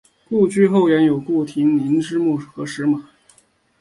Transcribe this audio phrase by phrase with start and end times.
[0.27, 3.07] 故居后园有顾亭林之墓和石马。